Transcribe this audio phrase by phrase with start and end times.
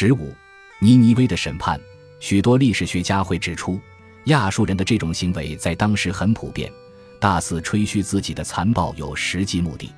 [0.00, 0.32] 十五，
[0.78, 1.76] 尼尼微的审判，
[2.20, 3.80] 许多历史学家会指出，
[4.26, 6.72] 亚述人的这种行为在当时很普遍，
[7.18, 9.90] 大肆吹嘘自己的残暴有实际目的。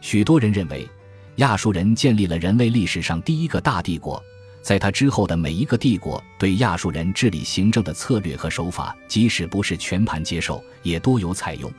[0.00, 0.88] 许多人认为，
[1.36, 4.18] 亚述人建立了人类历史上第一个大帝国，
[4.62, 11.70] 在他之后的每一个帝国对亚述人治理行政的策略和手法，即使不是全盘接受，也多有采用。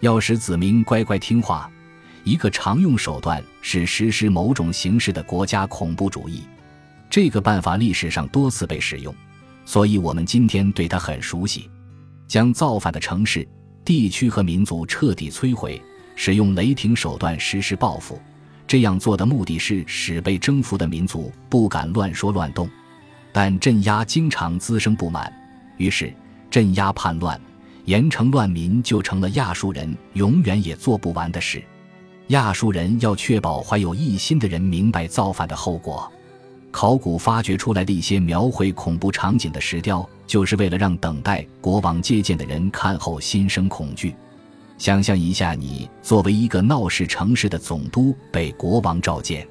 [0.00, 1.70] 要使子民乖乖听话，
[2.24, 6.42] 一个常用手段是实施某种形式的国家恐怖主义。
[7.16, 9.14] 这个办法历史上多次被使用，
[9.64, 11.70] 所以我们今天对它很熟悉。
[12.28, 13.48] 将造反的城市、
[13.86, 15.82] 地区和民族彻底摧毁，
[16.14, 18.20] 使用雷霆手段实施报复。
[18.66, 22.68] 这样做的目的是使被征服的民族不敢乱说乱动，
[23.32, 25.32] 但镇压经常滋生不满，
[25.78, 26.12] 于是
[26.50, 27.40] 镇压叛乱、
[27.86, 31.64] 严惩乱民就成了亚述人永远也做不完的事。
[32.26, 36.12] 亚述人要确保怀有异心的人明白造反的后果。
[36.70, 44.14] 考古发掘出来的一些描绘恐怖场景的石雕，就是为了让等待国王接见的人看后心生恐惧。
[44.76, 49.48] 想象一下，你作为一个闹市城市的总督被国王召见，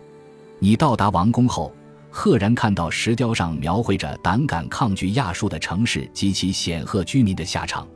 [0.59, 1.73] 你到达王宫后，
[2.11, 7.87] 赫然看到石雕上描绘着胆敢抗拒亚述的城市及其显赫居民的下场。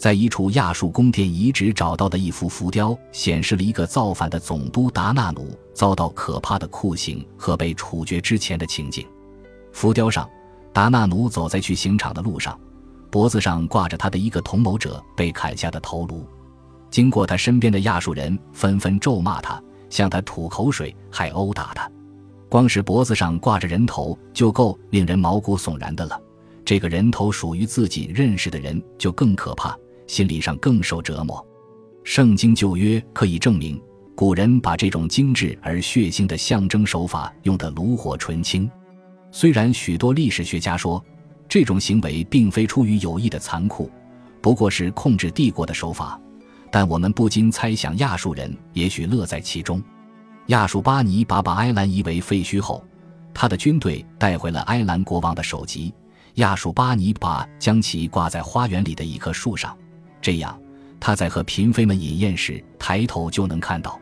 [0.00, 9.06] 在一处亚述宫殿遗址找到的一幅浮雕，显示了一个造反的总督达纳努遭到可怕的酷刑和被处决之前的情景。
[9.72, 10.26] 浮雕上，
[10.72, 12.58] 达纳努走在去刑场的路上，
[13.10, 16.26] 脖子上挂着他的一个同谋者被砍下的头颅。
[16.90, 21.86] 经过他身边的亚述人纷纷咒骂他，向他吐口水，还殴打他。
[22.48, 26.18] 光是脖子上挂着人头就够令人毛骨悚然的了，
[26.64, 29.76] 这个人头属于自己认识的人就更可怕。
[30.10, 31.46] 心理上更受折磨。
[32.02, 33.80] 圣经旧约可以证明，
[34.16, 38.68] 古人把这种精致而血腥的象征手法用得炉火纯青。
[39.30, 41.00] 虽然许多历史学家说
[41.48, 43.88] 这种行为并非出于有意的残酷，
[44.40, 46.20] 不过是控制帝国的手法，
[46.72, 49.80] 但我们不禁猜想，亚述人也许乐在其中。
[50.46, 52.82] 亚述巴尼拔把埃兰夷为废墟后，
[53.32, 55.94] 他的军队带回了埃兰国王的首级。
[56.34, 59.76] 亚述巴尼拔将其挂在花园里的一棵树上。
[60.20, 60.60] 这样，
[60.98, 63.98] 他在和嫔妃们饮宴时，抬头就能看到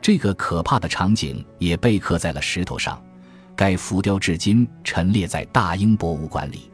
[0.00, 3.02] 这个可怕的场景，也被刻在了石头上。
[3.54, 6.70] 该浮雕至今陈列在大英博物馆里。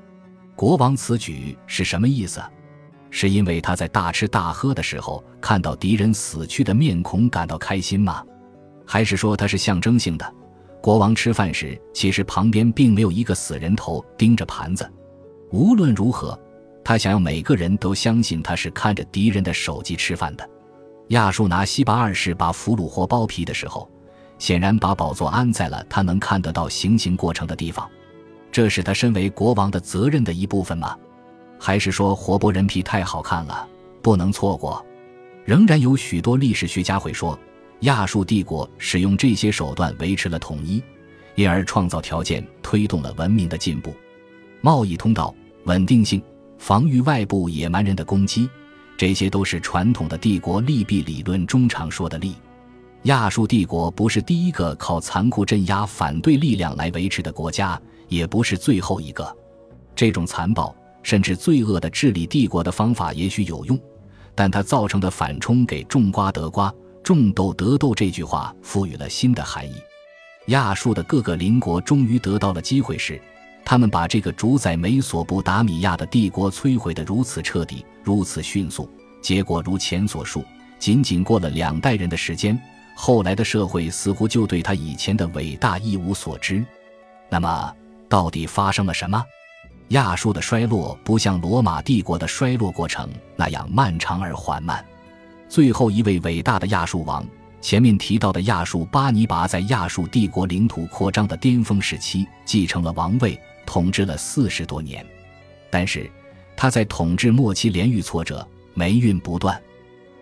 [0.55, 2.41] 国王此举是什么意思？
[3.11, 8.23] 是因为他在大吃大喝的时候看到敌人死去的面孔感到开心吗？
[8.87, 10.35] 还是说它是象征性的？
[10.81, 14.89] 国王吃饭时，其实旁边并没有一个死人头盯着盘子。
[15.51, 16.39] 无论如何。
[16.87, 20.49] 他想要每个人都相信他是看着敌人的手机吃饭的。
[21.09, 23.91] 亚述拿西巴二世把俘虏活剥皮的时候，
[24.39, 27.91] 显然把宝座安在了他能看得到行刑过程的地方。
[28.53, 30.97] 这是他身为国王的责任的一部分吗？
[31.59, 33.69] 还是说活剥人皮太好看了，
[34.01, 34.87] 不能错过？
[35.45, 37.37] 仍然有许多历史学家会说，
[37.81, 40.81] 亚述帝国使用这些手段维持了统一，
[41.35, 43.93] 因而创造条件，推动了文明的进步、
[44.61, 46.23] 贸易通道、稳定性。
[46.59, 48.49] 防御外部野蛮人的攻击，
[48.97, 52.34] 这些都是传统的帝国利弊理论中常说的利。
[53.03, 59.37] 亚述帝国不是第一个靠残酷镇压反对力量来维持的国家，也不是最后一个。
[59.94, 63.78] 这种残暴甚至罪恶的治理帝国的方法也许有用，
[64.34, 69.75] 但它造成的反冲给“种瓜得瓜，种豆得豆”这句话赋予了新的含义。
[70.47, 73.21] 亚述的各个邻国终于得到了机会时。
[73.69, 78.88] 他们把这个主宰美索不达米亚的帝国摧毁得如此彻底，如此迅速。
[79.21, 80.44] 结果如前所述，
[80.78, 82.56] 仅仅过了两代人的时间，
[82.94, 86.65] 后来的社会似乎就对他以前的伟大一无所知。
[87.28, 87.75] 那么，
[88.09, 89.21] 到底发生了什么？
[89.88, 94.84] 亚述的衰落不像罗马帝国的衰落过程那样漫长而缓慢。
[95.49, 97.26] 最后一位伟大的亚述王，
[97.60, 103.37] 前面提到的亚述巴尼拔，在亚述帝国领土扩张的巅峰时期继承了王位。
[103.67, 105.05] 统治了四十多年，
[105.69, 106.11] 但是
[106.57, 109.61] 他在统治末期连遇挫折，霉运不断。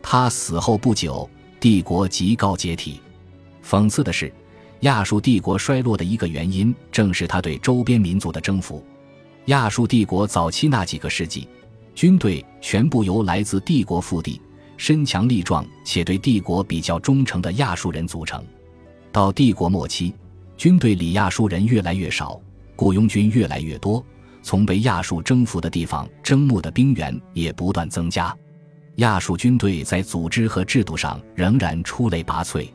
[0.02, 1.28] 他死后不久，
[1.60, 3.00] 帝国即告解体。
[3.64, 4.32] 讽刺的是，
[4.80, 8.84] 亚述帝国衰落的一个原因，正是他对周边民族的征服。
[9.46, 11.48] 亚述帝国早期那几个世纪，
[11.94, 14.40] 军队全部由来自帝国腹地、
[14.76, 18.44] 身强力壮且对帝国比较忠诚的亚述人组成。
[19.12, 20.12] 到帝国末期，
[20.56, 22.40] 军队里亚述人越来越少。
[22.76, 24.04] 雇佣军越来越多，
[24.42, 28.34] 从被亚述征服的地方征募的兵员也不断增加。
[28.96, 32.68] 亚述军队在组织和制度上仍然出类拔萃，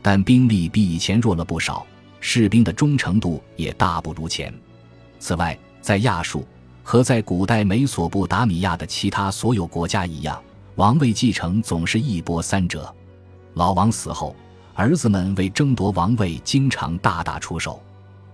[0.00, 1.86] 但兵力比以前弱了不少。
[2.24, 4.54] 士兵的忠诚度也大不如前。
[5.18, 6.46] 此外，在亚述
[6.84, 10.40] 和在古代美索不达米亚的其他所有国家一样，
[10.76, 12.94] 王位继承总是一波三折。
[13.54, 14.36] 老王死后，
[14.74, 17.82] 儿子们为争夺王位，经常大打出手。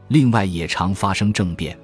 [0.08, 1.78] 另外，也常发生政变。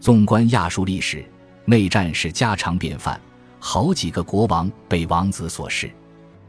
[0.00, 1.24] 纵观亚述历史，
[1.64, 3.20] 内战是家常便饭，
[3.58, 5.92] 好几个国王被王子所弑。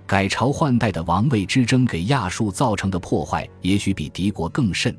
[0.07, 4.95] 改朝换代的王位之争给亚述造成的破坏，也许比敌国更甚。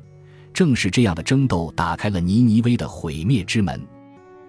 [0.53, 3.81] 正是这样的争斗，打开了尼尼微的毁灭之门。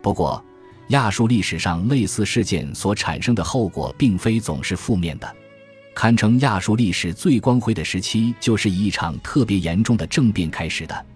[0.02, 0.44] 不过，
[0.88, 5.36] 亚述历史上类似事件所产生的后果，并非总是负面的。
[5.94, 11.06] 堪称亚述历史最光辉的时期，就是以一场特别严重的政变开始的。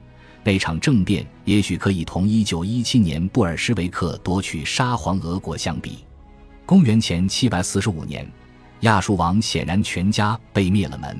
[0.46, 5.98] 那场政变，也许可以同一九一七年布尔什维克夺取沙皇俄国相比。
[6.64, 8.24] 公元前745年。
[8.80, 11.18] 亚述王显然全家被灭了门，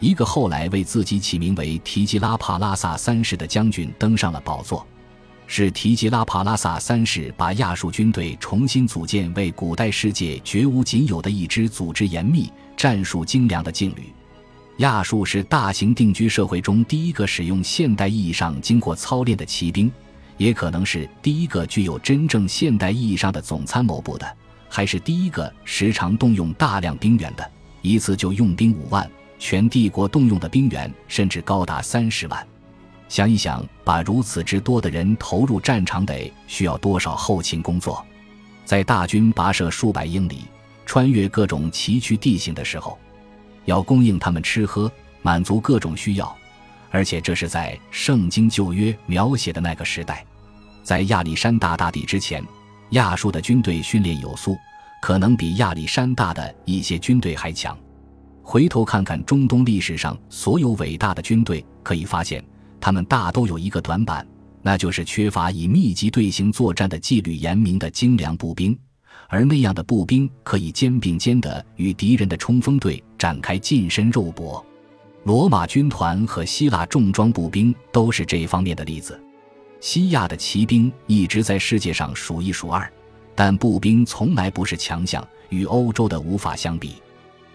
[0.00, 4.84] 一个后来为自己起名为提吉拉帕拉萨三世的将军登上了宝座。
[5.46, 14.12] 是提吉拉帕拉萨三世把亚述军队重新组建为古代世界绝无仅有的一支组织严密、战术精良的劲旅。
[14.78, 19.90] 亚述是大型定居社会中第一个使用现代意义上经过操练的骑兵，
[20.36, 24.36] 也可能是第一个具有真正现代意义上的总参谋部的。
[24.68, 27.50] 还是第一个时常动用大量兵员的，
[27.80, 29.08] 一次就用兵五万，
[29.38, 32.46] 全帝国动用的兵员甚至高达三十万。
[33.08, 38.04] 想一想，把如此之多的人投入战场，得需要多少后勤工作？
[38.66, 40.40] 在大军跋涉数百英里，
[40.84, 42.98] 穿越各种崎岖地形的时候，
[43.66, 44.90] 要供应他们吃喝，
[45.22, 46.34] 满足各种需要，
[46.90, 50.24] 而且这是在圣经旧约描写的那个时代，
[50.82, 52.42] 在亚历山大大帝之前。
[52.90, 54.56] 亚述的军队训练有素，
[55.02, 57.76] 可能比亚历山大的一些军队还强。
[58.44, 62.40] 回头看看中东历史上所有伟大的军队，可以发现，
[62.80, 64.24] 他们大都有一个短板，
[64.62, 68.78] 那就是缺乏以密集队形作战的纪律严明的精良步兵。
[69.28, 74.64] 而那样的步兵可以肩并肩地与敌人的冲锋队展开近身肉搏。
[75.24, 79.20] 罗马军团和希腊重装步兵都是这方面的例子。
[79.80, 82.90] 西亚的骑兵一直在世界上数一数二，
[83.34, 86.94] 但步兵从来不是强项，与欧洲的无法相比。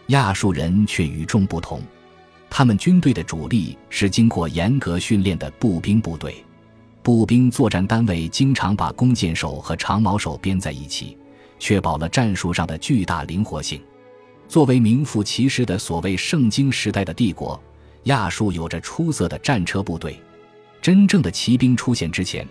[0.07, 1.81] 亚述人却与众不同，
[2.49, 6.43] 他们军队的主力是经过严格训练的步兵部队。
[7.01, 11.17] 步兵作战单位经常把弓箭手和长矛手编在一起，
[11.57, 13.81] 确保了战术上的巨大灵活性。
[14.51, 17.57] 作为名副其实的所谓圣经时代的帝国，
[18.03, 20.21] 亚述有着出色的战车部队。
[20.81, 22.45] 真正的骑兵出现之前，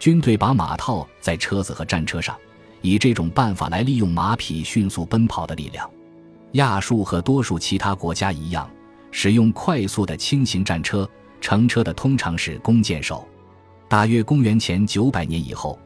[0.00, 2.36] 军队把马套在车子和战车上，
[2.82, 5.88] 以这种办法来利用马匹迅速奔跑的力量。
[6.54, 8.68] 亚述和多数其他国家一样，
[9.12, 11.08] 使用快速的轻型战车，
[11.40, 13.24] 乘车的通常是弓箭手。
[13.88, 15.78] 大约公元前九百年以后，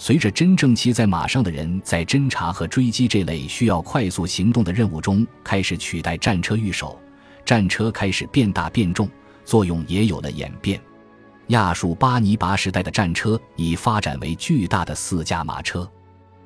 [0.00, 6.98] 随着真正骑在马上的人在侦察和追击这类需要快速行动的任务中开始取代战车御手，
[7.44, 9.06] 战车开始变大变重，
[9.44, 10.80] 作用也有了演变。
[11.48, 15.86] 亚述巴尼拔时代的战车已发展为巨大的四驾马车，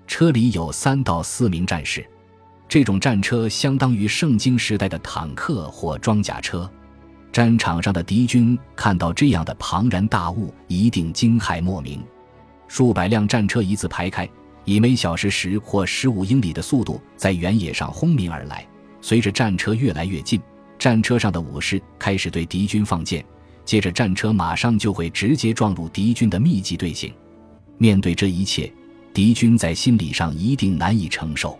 [0.08, 2.04] 车里有三到四名战士。
[2.68, 6.68] 这种战车相当于圣经时代的坦克或装甲车。
[7.30, 12.02] 战场上的敌军看到这样的庞然大物，一定惊骇莫名。
[12.74, 14.28] 数百辆战车一字排开，
[14.64, 18.66] 以每小时十或十五英里的速度在原野上轰鸣而来。
[19.00, 20.40] 随着战车越来越近，
[20.76, 23.24] 战车上的武士开始对敌军放箭。
[23.64, 27.14] 接着，战车马上就会直接撞入敌军的密集队形。
[27.78, 28.72] 面对这一切，
[29.12, 31.56] 敌军在心理上一定难以承受。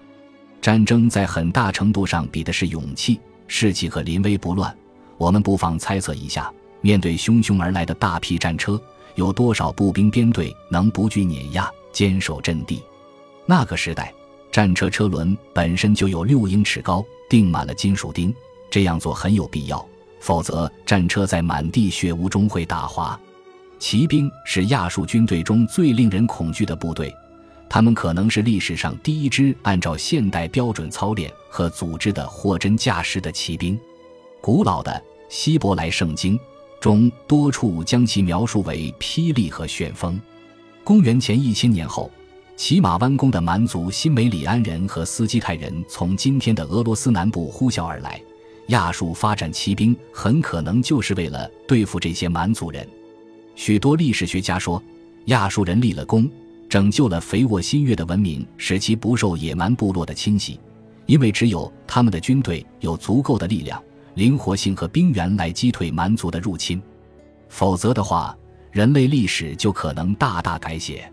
[0.61, 4.77] 战争在很大程度上比的是勇气、士气和临危不乱。
[5.17, 8.83] 我们不妨猜测一下：面对汹汹而来的大批战车，
[9.15, 12.83] 有多少步兵编队能不惧碾压、坚守阵地？
[13.47, 14.13] 那个时代，
[14.51, 18.35] 战车车轮本身就有六英尺高，钉满了金属钉，
[18.71, 19.87] 这样做很有必要。
[20.21, 23.19] 否则，战车在满地血污中会打滑。
[23.79, 27.15] 骑兵是亚述军队中最令人恐惧的部队，
[27.69, 33.79] 他们可能是历史上第一支按照现代标准操练和组织的货真价实的骑兵。
[34.41, 36.39] 古老的希伯来圣经
[36.85, 40.21] 中多处将其描述为霹雳和旋风。
[40.85, 42.11] 公元前一千年后，
[42.57, 48.21] 骑马弯弓的蛮族新梅里安人和斯基泰人从今天的俄罗斯南部呼啸而来。
[48.67, 52.87] 亚述发展骑兵很可能就是为了对付这些蛮族人。
[53.55, 54.83] 许多历史学家说，
[55.29, 56.31] 亚述人立了功，
[56.69, 60.61] 拯救了肥沃新月的文明，使其不受野蛮部落的侵袭。
[61.07, 63.83] 因为只有他们的军队有足够的力量、
[64.15, 66.83] 灵活性和兵源来击退蛮族的入侵。
[67.49, 68.37] 否则的话，
[68.73, 71.11] 人类历史就可能大大改写。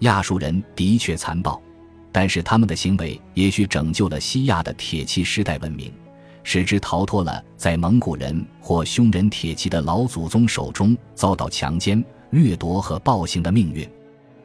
[0.00, 1.60] 亚述人的确残暴，
[2.10, 5.92] 但是他们的行为也许拯救了西亚的铁器时代文明，
[6.42, 13.88] 使之逃脱了在蒙古人或匈人铁器的老祖宗手中遭到强奸、掠夺和暴行的命运。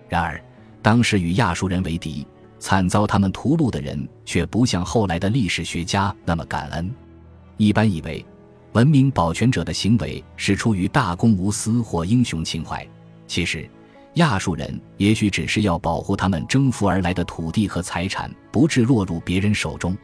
[0.08, 0.40] 然而，
[0.82, 2.26] 当时与亚述人为敌、
[2.60, 6.90] 惨遭他们屠戮的人，却不像后来的历史学家那么感恩。
[7.58, 8.26] 一般以为，
[8.74, 12.88] 文明保全者的行为是出于大公无私或英雄情怀，
[13.28, 13.70] 其实。
[14.14, 19.96] 亚述人也许只是要保护他们征服而来的土地和财产不致落入别人手中。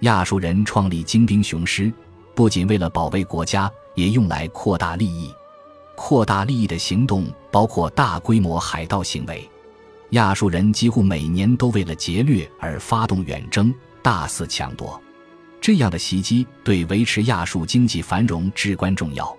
[0.00, 1.90] 亚述人创立精兵雄师，
[2.34, 5.32] 不仅为了保卫国家，也用来扩大利益。
[5.94, 9.48] 扩大利益的行动包括大规模海盗行为。
[10.10, 15.00] 亚述人几乎每年都为了劫掠而发动远征，大肆抢夺。
[15.60, 19.36] 这样的袭击对维持亚述经济繁荣至关重要。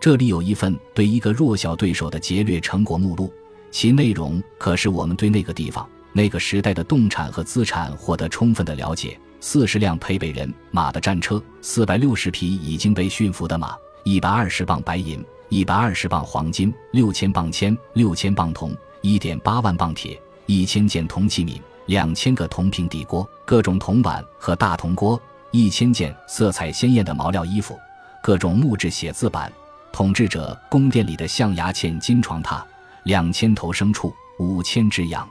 [0.00, 3.32] 这里有一份对一个弱小对手的劫掠成果目录。
[3.70, 9.18] 其内容可使我们对那个地方、那个时代的动产和资产获得充分的了解。
[9.40, 25.20] 四十辆配备人马的战车，四百六十匹已经被驯服的马，一百二十磅白银，一百二十磅黄金，六千磅铅，六千磅铜，一点八万磅铁，一千件铜器皿，两千个铜平底锅，各种铜碗和大铜锅，
[25.50, 27.78] 一千件色彩鲜艳的毛料衣服，
[28.22, 29.50] 各种木质写字板，
[29.92, 32.62] 统治者宫殿里的象牙嵌金床榻。
[33.04, 35.26] 两千头牲畜，五千只羊，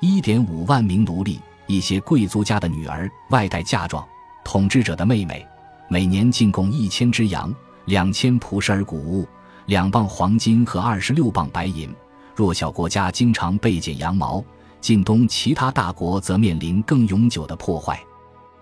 [0.00, 4.06] 一点五万名奴隶，一些贵族家的女儿外带嫁妆，
[4.44, 5.44] 统治者的妹妹，
[5.88, 7.52] 每年进贡一千只羊，
[7.86, 9.26] 两千蒲什尔谷物，
[9.66, 11.92] 两磅黄金和二十六磅白银。
[12.36, 14.44] 弱小国家经常被剪羊毛，
[14.80, 18.00] 近东其他大国则面临更永久的破坏。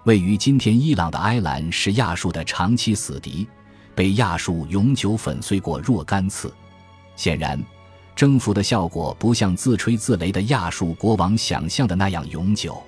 [0.04, 3.46] 位于今天伊朗的埃兰是亚述的长期死敌，
[3.94, 6.52] 被亚述永久粉碎过若干次。
[7.16, 7.62] 显然。
[8.16, 12.82] 征服的效果不像自吹自擂的亚述国王想象的那样永久。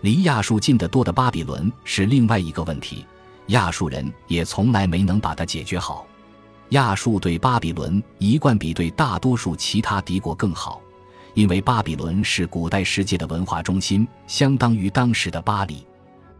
[0.00, 3.04] 离亚述近得多的巴比伦是另外一个问题，
[3.48, 6.06] 亚述人也从来没能把它解决好。
[6.70, 10.80] 亚述对巴比伦一贯比对大多数其他敌国更好，
[11.34, 15.84] 因为巴比伦是古代世界的文化中心，相当于当时的巴黎。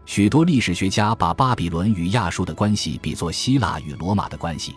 [0.04, 4.74] 许多历史学家把巴比伦与亚述的关系比作希腊与罗马的关系。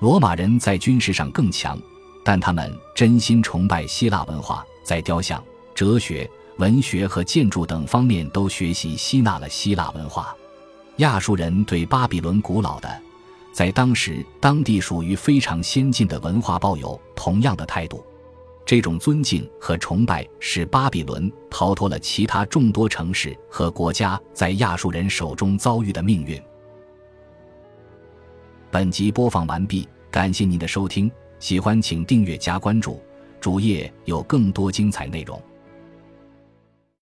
[0.00, 1.78] 罗马人在军事上更强。
[2.26, 5.44] 但他们真心崇拜希腊文化，在雕像、
[5.74, 10.34] 哲学、文学和建筑等方面都学习吸纳了希腊文化。
[10.96, 13.02] 亚述人对巴比伦古老的，
[13.52, 18.02] 在当时当地属于非常先进的文化抱有同样的态度。
[18.66, 26.40] 这种尊敬和崇拜使巴比伦逃脱了其他众多城市和国家在亚述人手中遭遇的命运。
[28.70, 31.10] 本集播放完毕，感谢您的收听。
[31.38, 33.02] 喜欢请订阅加关注，
[33.38, 35.40] 主页有更多精彩内容。